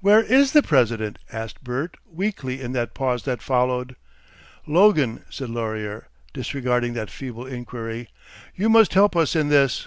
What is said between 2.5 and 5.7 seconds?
in that pause that followed. "Logan," said